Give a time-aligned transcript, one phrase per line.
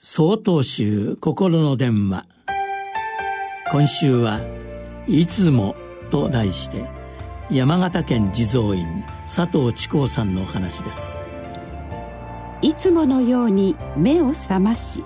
[0.00, 2.24] 総統集心の電話。
[3.72, 4.38] 今週は
[5.08, 5.74] 「いつも」
[6.12, 6.88] と題して
[7.50, 8.86] 山形県地蔵院
[9.26, 11.20] 佐藤智光さんのお話です。
[12.62, 15.02] いつものように目を覚まし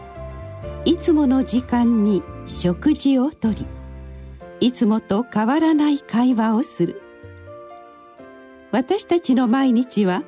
[0.85, 3.65] いつもの時間に食事をとり
[4.61, 7.01] いつもと変わらない会話をする。
[8.73, 10.23] 私たちの毎日は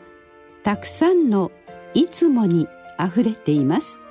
[0.63, 1.53] たくさんの
[1.93, 4.04] 「いつも」にあふれています。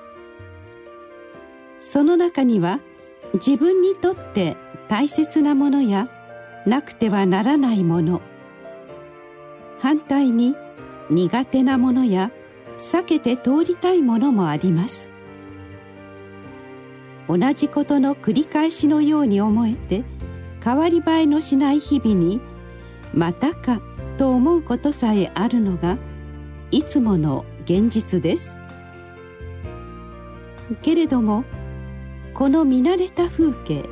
[1.83, 2.79] その中には
[3.33, 4.55] 自分にとって
[4.87, 6.07] 大切なものや
[6.65, 8.21] なくてはならないもの。
[9.79, 10.55] 反対に
[11.09, 12.31] 苦手なものや
[12.79, 15.11] 避けて通りたいものもあります。
[17.27, 20.03] 同じことの繰り返しのように思えて
[20.63, 22.39] 変わり映えのしない日々に
[23.13, 23.81] またか
[24.17, 25.97] と思うことさえあるのが
[26.71, 28.61] いつもの現実です。
[30.81, 31.43] けれども
[32.33, 33.85] この見慣れた風景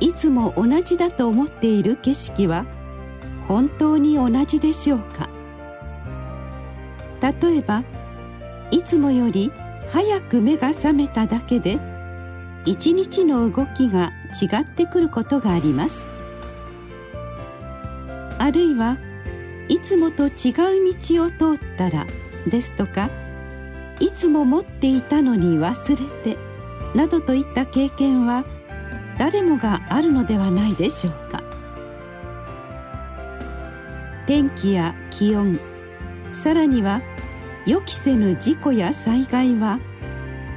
[0.00, 2.64] いつも同じだと思っている景色は
[3.48, 5.28] 本当に同じでしょうか？
[7.20, 7.82] 例えば
[8.70, 9.52] いつもより
[9.88, 11.78] 早く目が覚めただけで
[12.64, 16.06] 一日の動きが違ってくることがあります。
[18.38, 18.96] あるいは
[19.68, 20.32] いつもと違う
[20.94, 22.06] 道を通ったら
[22.46, 23.10] ですとか
[24.00, 26.38] いつも持っていたのに忘れて
[26.94, 28.44] などといった経験は
[29.18, 31.42] 誰もがあるのではないでしょうか。
[34.26, 35.58] 天気や気温
[36.32, 37.02] さらには
[37.66, 39.78] 予期せぬ事故や災害は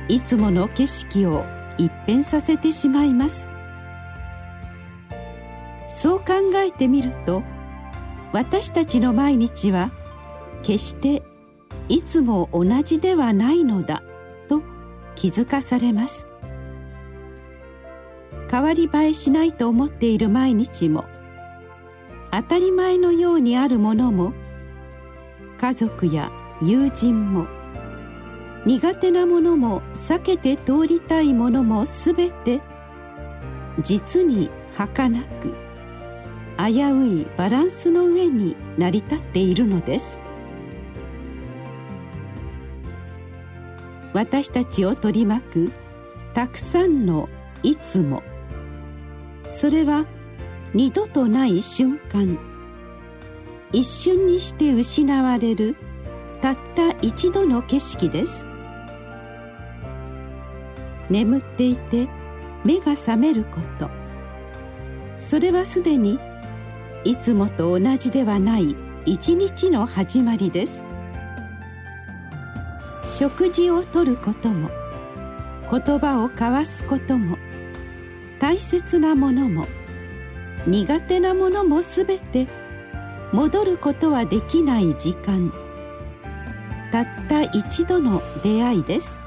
[0.08, 1.44] いつもの景色を
[1.78, 3.52] 一変させてしまいます。
[5.90, 6.26] そう考
[6.56, 7.44] えてみると
[8.32, 9.92] 私たちの毎日は
[10.62, 11.24] 決して
[11.88, 14.04] いつも同じではないのだ。
[15.16, 16.30] 気づかされます。
[18.50, 21.06] 変わり映えしないと思っている毎日も
[22.32, 24.34] 当たり前のようにあるものも
[25.60, 26.32] 家族や
[26.62, 27.48] 友人も
[28.66, 32.62] 苦手なものも避けて通りたいものも全て
[33.84, 35.54] 実に儚く
[36.58, 40.22] 危ういバランスの上に成り立っているのです。
[44.16, 45.72] 私たちを取り巻く
[46.34, 47.28] たくさんの
[47.64, 48.24] 「いつも」
[49.50, 50.06] それは
[50.74, 52.40] 二度とない瞬間。
[53.74, 55.76] 一瞬にして失われる
[56.42, 58.48] たった一度の景色です。
[61.10, 62.08] 眠っていて
[62.64, 63.90] 目が覚めること。
[65.18, 66.18] それはすでに
[67.04, 70.95] いつもと同じではない一日の始まりです。
[73.18, 74.70] 食事をとることも
[75.72, 77.38] 言葉を交わすことも
[78.40, 79.68] 大切なものも
[80.68, 82.46] 苦手なものも全て
[83.32, 85.54] 戻ることはできない時間。
[86.92, 89.22] たった一度の出会いです。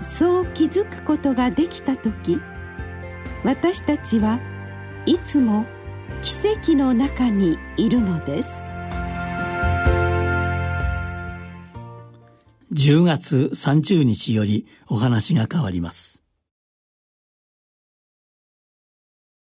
[0.00, 2.40] そう気づくことができた時
[3.44, 4.40] 私たちは
[5.04, 5.66] いつも
[6.22, 8.67] 奇跡の中にいるのです。
[12.72, 16.22] 10月30日よりお話が変わります。